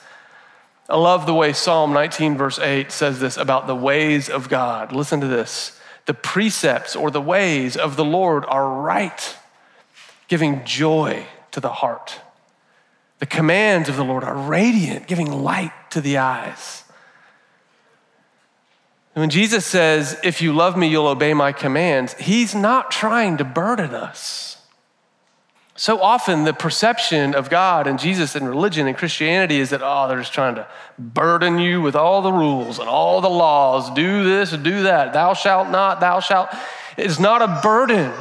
[0.91, 4.93] I love the way Psalm 19, verse 8 says this about the ways of God.
[4.93, 5.79] Listen to this.
[6.07, 9.37] The precepts or the ways of the Lord are right,
[10.27, 12.21] giving joy to the heart.
[13.21, 16.83] The commands of the Lord are radiant, giving light to the eyes.
[19.13, 23.45] When Jesus says, If you love me, you'll obey my commands, he's not trying to
[23.45, 24.50] burden us.
[25.81, 30.09] So often, the perception of God and Jesus and religion and Christianity is that, oh,
[30.09, 30.67] they're just trying to
[30.99, 33.91] burden you with all the rules and all the laws.
[33.93, 35.15] Do this do that.
[35.15, 36.51] Thou shalt not, thou shalt.
[36.99, 38.13] It's not a burden.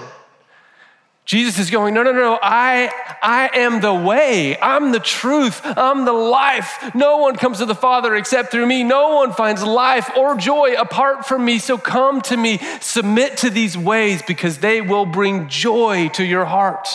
[1.26, 4.58] Jesus is going, no, no, no, I, I am the way.
[4.62, 5.60] I'm the truth.
[5.65, 6.95] I'm the life.
[6.95, 8.86] No one comes to the Father except through me.
[8.86, 11.60] No one finds life or joy apart from me.
[11.60, 16.45] So come to me, submit to these ways because they will bring joy to your
[16.45, 16.88] heart.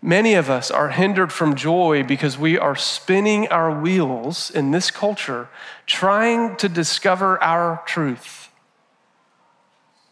[0.00, 4.90] Many of us are hindered from joy because we are spinning our wheels in this
[4.90, 5.48] culture
[5.86, 8.48] trying to discover our truth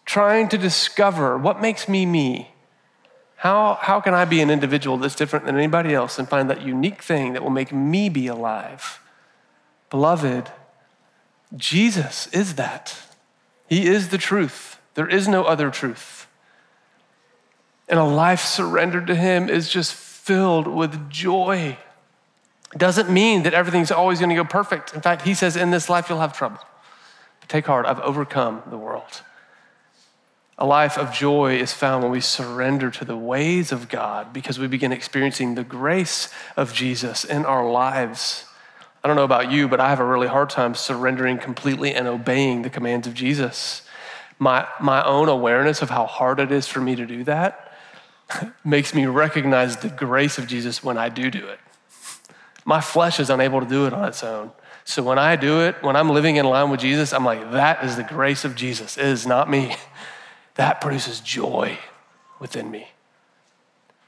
[0.07, 2.53] trying to discover what makes me me.
[3.37, 6.63] How, how can I be an individual that's different than anybody else and find that
[6.63, 9.01] unique thing that will make me be alive?
[9.91, 10.51] Beloved,
[11.55, 12.99] Jesus is that.
[13.69, 14.81] He is the truth.
[14.95, 16.26] There is no other truth.
[17.89, 21.79] And a life surrendered to Him is just filled with joy.
[22.77, 24.93] Doesn't mean that everything's always going to go perfect.
[24.95, 26.59] In fact, He says, in this life, you'll have trouble.
[27.41, 29.23] But take heart, I've overcome the world.
[30.59, 34.59] A life of joy is found when we surrender to the ways of God because
[34.59, 38.47] we begin experiencing the grace of Jesus in our lives.
[39.05, 42.09] I don't know about you, but I have a really hard time surrendering completely and
[42.09, 43.83] obeying the commands of Jesus.
[44.39, 47.66] My, my own awareness of how hard it is for me to do that
[48.65, 51.59] makes me recognize the grace of Jesus when I do do it.
[52.65, 54.51] My flesh is unable to do it on its own.
[54.85, 57.85] So when I do it, when I'm living in line with Jesus, I'm like, that
[57.85, 58.97] is the grace of Jesus.
[58.97, 59.77] It is not me
[60.55, 61.79] that produces joy
[62.39, 62.89] within me.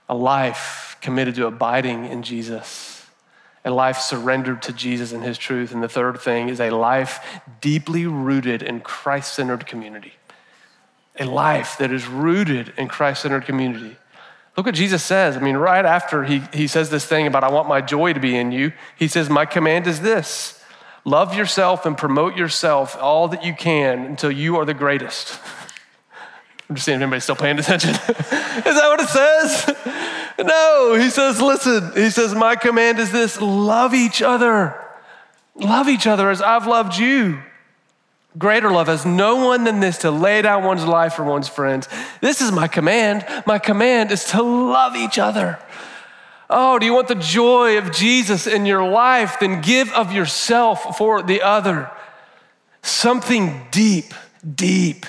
[0.08, 3.06] A life committed to abiding in Jesus,
[3.64, 5.72] a life surrendered to Jesus and his truth.
[5.72, 10.14] And the third thing is a life deeply rooted in Christ centered community.
[11.18, 13.96] A life that is rooted in Christ centered community.
[14.58, 15.36] Look what Jesus says.
[15.36, 18.18] I mean, right after he, he says this thing about, I want my joy to
[18.18, 20.60] be in you, he says, My command is this
[21.04, 25.38] love yourself and promote yourself all that you can until you are the greatest.
[26.68, 27.90] I'm just seeing if anybody's still paying attention.
[27.90, 29.76] is that what it says?
[30.44, 34.80] No, he says, listen, he says, my command is this love each other.
[35.56, 37.42] Love each other as I've loved you.
[38.38, 41.88] Greater love has no one than this to lay down one's life for one's friends.
[42.20, 43.26] This is my command.
[43.46, 45.58] My command is to love each other.
[46.48, 49.36] Oh, do you want the joy of Jesus in your life?
[49.40, 51.90] Then give of yourself for the other.
[52.82, 54.14] Something deep,
[54.54, 55.04] deep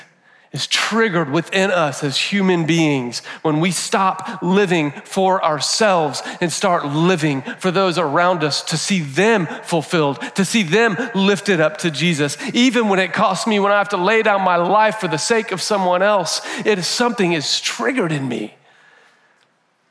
[0.52, 6.86] is triggered within us as human beings when we stop living for ourselves and start
[6.86, 11.92] living for those around us to see them fulfilled, to see them lifted up to
[11.92, 12.36] Jesus.
[12.54, 15.18] Even when it costs me, when I have to lay down my life for the
[15.18, 18.56] sake of someone else, it is something is triggered in me.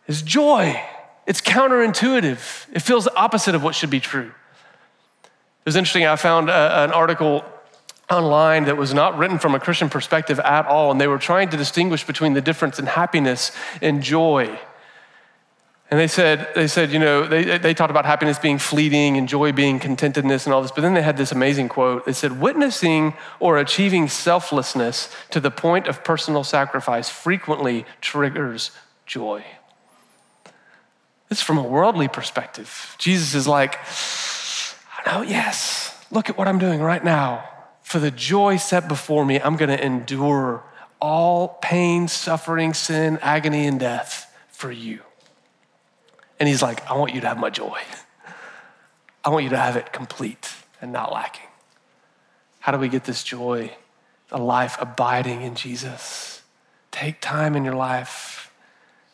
[0.08, 0.82] It's joy.
[1.24, 2.66] It's counterintuitive.
[2.72, 4.32] It feels the opposite of what should be true.
[5.22, 6.06] It was interesting.
[6.06, 7.44] I found a, uh, an article
[8.10, 11.50] online that was not written from a Christian perspective at all, and they were trying
[11.50, 14.58] to distinguish between the difference in happiness and joy.
[15.90, 19.26] And they said, they said, you know, they, they talked about happiness being fleeting and
[19.26, 22.04] joy being contentedness and all this, but then they had this amazing quote.
[22.04, 28.70] They said, witnessing or achieving selflessness to the point of personal sacrifice frequently triggers
[29.06, 29.44] joy.
[31.30, 32.94] This is from a worldly perspective.
[32.98, 33.78] Jesus is like,
[35.06, 37.48] oh, yes, look at what I'm doing right now.
[37.88, 40.62] For the joy set before me, I'm going to endure
[41.00, 45.00] all pain, suffering, sin, agony, and death for you.
[46.38, 47.80] And he's like, I want you to have my joy.
[49.24, 51.48] I want you to have it complete and not lacking.
[52.58, 53.72] How do we get this joy?
[54.30, 56.42] A life abiding in Jesus.
[56.90, 58.52] Take time in your life.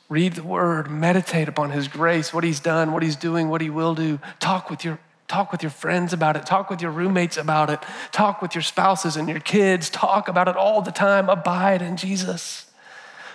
[0.08, 3.70] Read the word, meditate upon his grace, what he's done, what he's doing, what he
[3.70, 4.18] will do.
[4.40, 6.44] Talk with your Talk with your friends about it.
[6.44, 7.80] Talk with your roommates about it.
[8.12, 9.88] Talk with your spouses and your kids.
[9.88, 11.30] Talk about it all the time.
[11.30, 12.70] Abide in Jesus.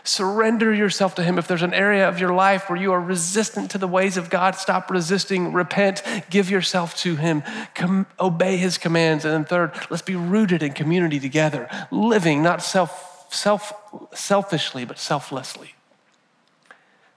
[0.04, 1.38] Surrender yourself to Him.
[1.38, 4.30] If there's an area of your life where you are resistant to the ways of
[4.30, 7.44] God, stop resisting, repent, give yourself to Him,
[7.76, 9.26] Com- obey His commands.
[9.26, 13.74] And then, third, let's be rooted in community together, living not self, self,
[14.14, 15.76] selfishly, but selflessly.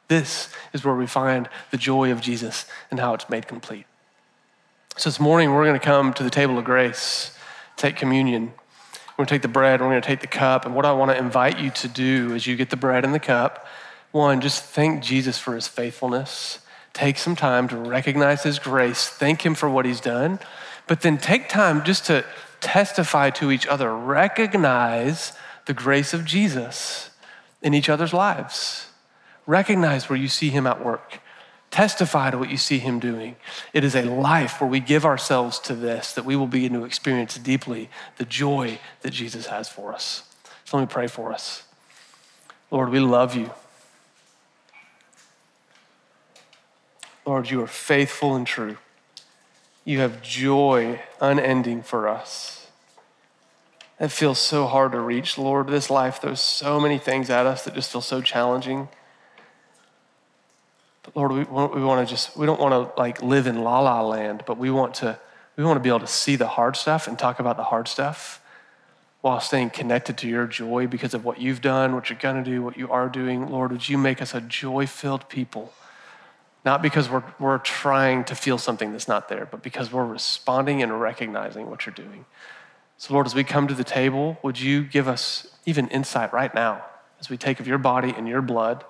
[0.09, 3.87] This is where we find the joy of Jesus and how it's made complete.
[4.99, 7.35] So this morning, we're going to come to the table of grace,
[7.77, 8.53] take communion.
[9.17, 10.67] We're going to take the bread, we're going to take the cup.
[10.67, 13.15] And what I want to invite you to do as you get the bread and
[13.15, 13.67] the cup,
[14.11, 16.59] one, just thank Jesus for his faithfulness.
[16.93, 20.39] Take some time to recognize his grace, thank him for what he's done,
[20.87, 22.23] but then take time just to
[22.61, 25.33] testify to each other, recognize
[25.65, 27.09] the grace of Jesus
[27.63, 28.89] in each other's lives.
[29.47, 31.22] Recognize where you see him at work.
[31.73, 33.35] Testify to what you see him doing.
[33.73, 36.85] It is a life where we give ourselves to this, that we will begin to
[36.85, 40.23] experience deeply the joy that Jesus has for us.
[40.67, 41.65] So let me pray for us.
[42.71, 43.51] Lord, we love you.
[47.25, 48.77] Lord, you are faithful and true.
[49.87, 52.67] You have joy unending for us.
[53.99, 55.69] It feels so hard to reach, Lord.
[55.69, 58.89] This life, there's so many things at us that just feel so challenging.
[61.03, 63.81] But Lord, we we want to just, we don't want to like live in la
[63.81, 65.19] la land, but we want to,
[65.57, 67.89] we want to be able to see the hard stuff and talk about the hard
[67.89, 68.41] stuff
[69.23, 72.51] while staying connected to your joy because of what you've done, what you're going to
[72.51, 73.49] do, what you are doing.
[73.49, 75.73] Lord, would you make us a joy filled people?
[76.65, 80.83] Not because we're, we're trying to feel something that's not there, but because we're responding
[80.83, 82.25] and recognizing what you're doing.
[82.99, 86.55] So, Lord, as we come to the table, would you give us even insight right
[86.55, 86.85] now
[87.21, 88.85] as we take of your body and your blood?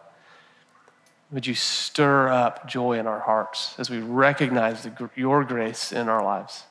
[1.32, 6.10] Would you stir up joy in our hearts as we recognize the, your grace in
[6.10, 6.64] our lives?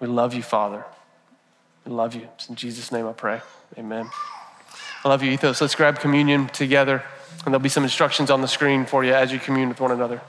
[0.00, 0.84] We love you, Father.
[1.86, 2.28] We love you.
[2.34, 3.40] It's in Jesus' name I pray.
[3.78, 4.10] Amen.
[5.04, 5.60] I love you, Ethos.
[5.60, 7.04] Let's grab communion together,
[7.44, 9.92] and there'll be some instructions on the screen for you as you commune with one
[9.92, 10.20] another.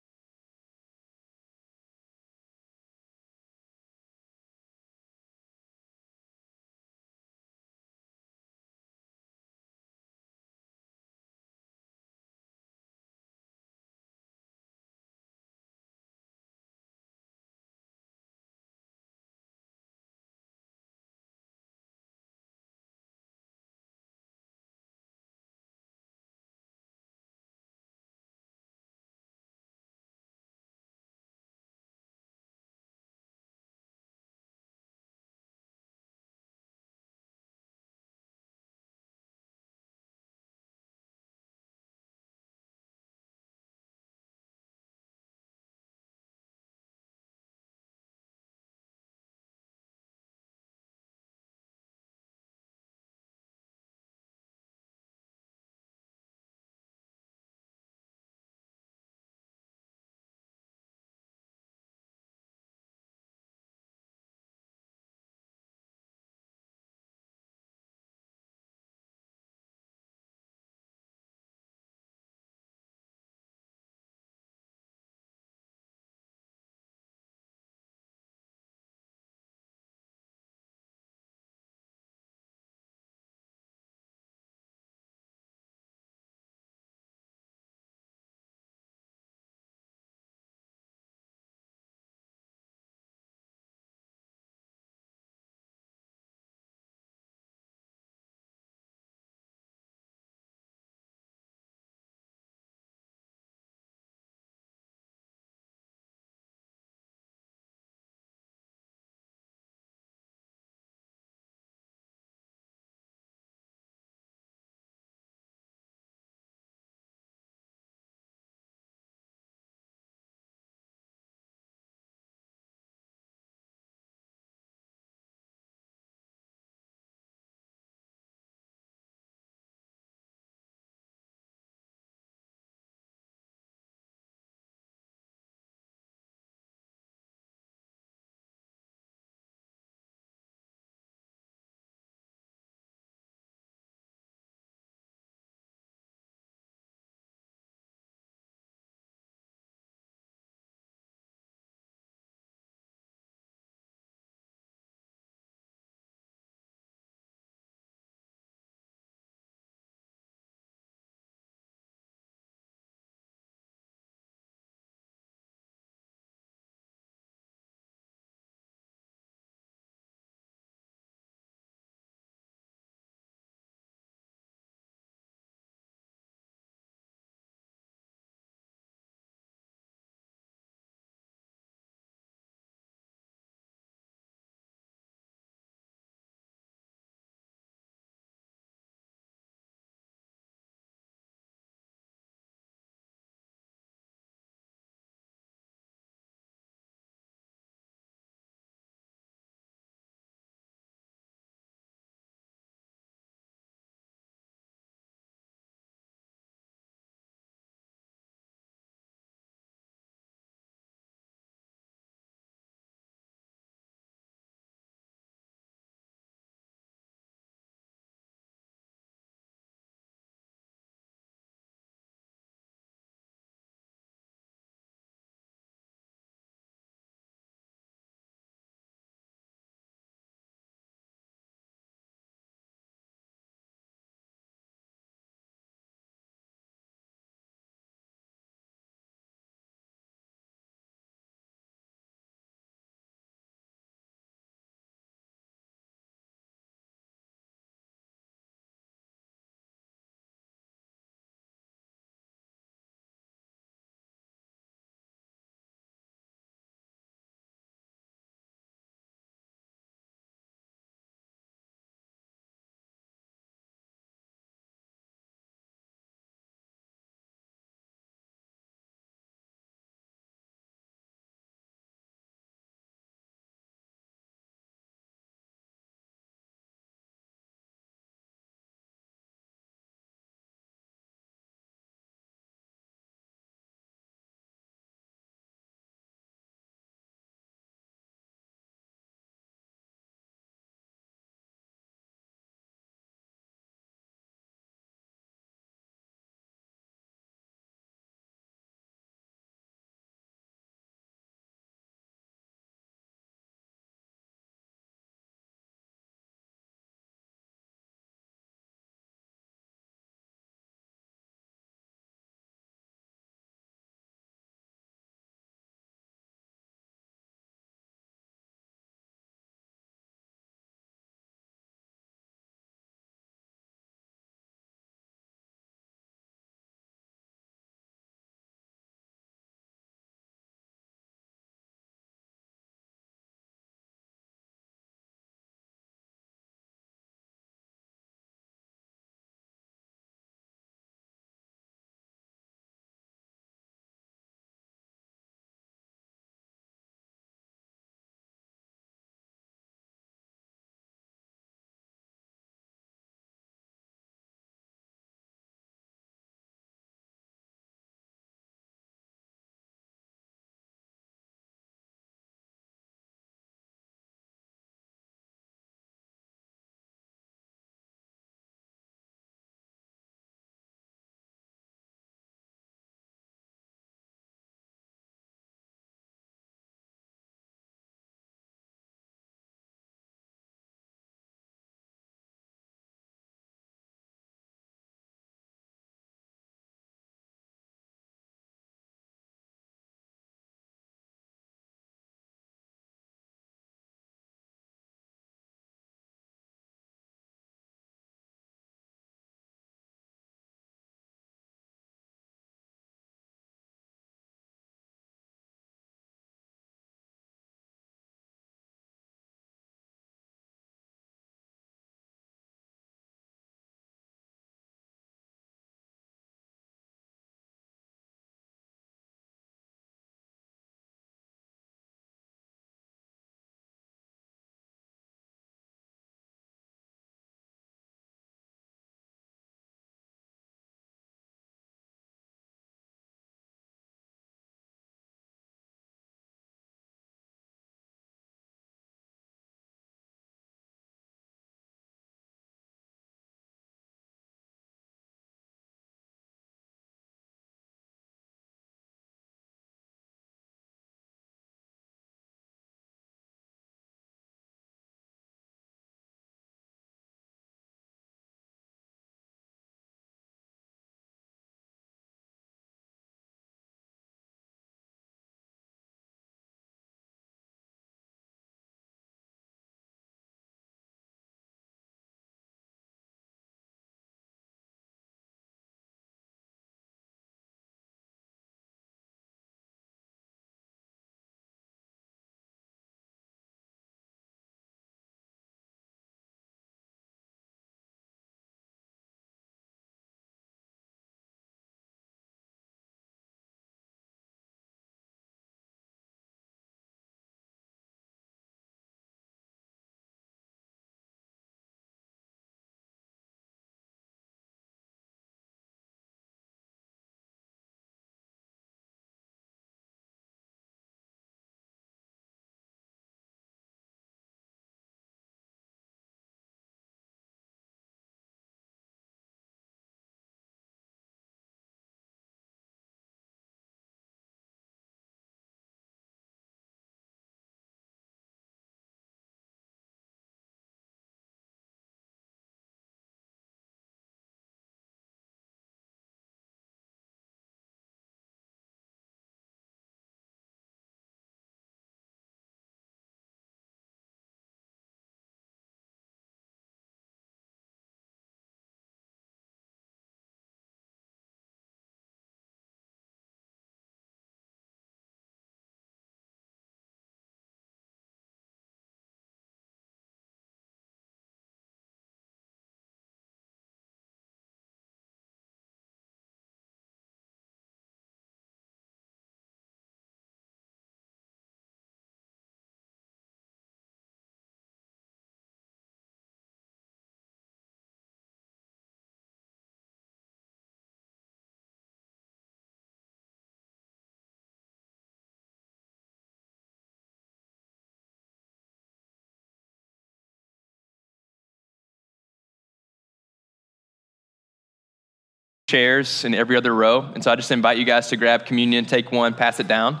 [595.66, 597.00] Chairs in every other row.
[597.14, 600.00] And so I just invite you guys to grab communion, take one, pass it down.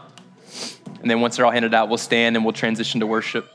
[1.00, 3.50] And then once they're all handed out, we'll stand and we'll transition to worship.